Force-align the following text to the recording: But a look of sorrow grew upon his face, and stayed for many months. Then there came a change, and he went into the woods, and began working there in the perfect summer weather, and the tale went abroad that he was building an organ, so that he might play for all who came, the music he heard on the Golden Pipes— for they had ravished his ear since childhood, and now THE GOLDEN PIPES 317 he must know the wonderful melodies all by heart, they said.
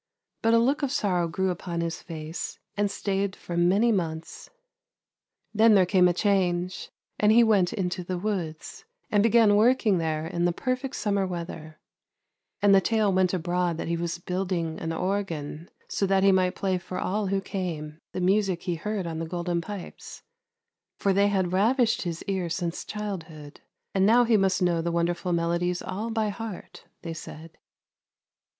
But 0.41 0.55
a 0.55 0.57
look 0.57 0.81
of 0.81 0.91
sorrow 0.91 1.27
grew 1.27 1.51
upon 1.51 1.81
his 1.81 2.01
face, 2.01 2.57
and 2.75 2.89
stayed 2.89 3.35
for 3.35 3.55
many 3.55 3.91
months. 3.91 4.49
Then 5.53 5.75
there 5.75 5.85
came 5.85 6.07
a 6.07 6.11
change, 6.11 6.89
and 7.19 7.31
he 7.31 7.43
went 7.43 7.71
into 7.71 8.03
the 8.03 8.17
woods, 8.17 8.83
and 9.11 9.21
began 9.21 9.55
working 9.55 9.99
there 9.99 10.25
in 10.25 10.45
the 10.45 10.51
perfect 10.51 10.95
summer 10.95 11.27
weather, 11.27 11.79
and 12.63 12.73
the 12.73 12.81
tale 12.81 13.13
went 13.13 13.31
abroad 13.31 13.77
that 13.77 13.89
he 13.89 13.95
was 13.95 14.17
building 14.17 14.79
an 14.79 14.91
organ, 14.91 15.69
so 15.87 16.07
that 16.07 16.23
he 16.23 16.31
might 16.31 16.55
play 16.55 16.79
for 16.79 16.97
all 16.97 17.27
who 17.27 17.39
came, 17.39 18.01
the 18.11 18.19
music 18.21 18.63
he 18.63 18.73
heard 18.73 19.05
on 19.05 19.19
the 19.19 19.27
Golden 19.27 19.61
Pipes— 19.61 20.23
for 20.99 21.13
they 21.13 21.27
had 21.27 21.53
ravished 21.53 22.01
his 22.01 22.23
ear 22.23 22.49
since 22.49 22.85
childhood, 22.85 23.61
and 23.93 24.07
now 24.07 24.23
THE 24.23 24.29
GOLDEN 24.29 24.41
PIPES 24.45 24.57
317 24.57 24.65
he 24.65 24.65
must 24.65 24.65
know 24.65 24.81
the 24.81 24.91
wonderful 24.91 25.31
melodies 25.31 25.83
all 25.83 26.09
by 26.09 26.29
heart, 26.29 26.85
they 27.03 27.13
said. 27.13 27.59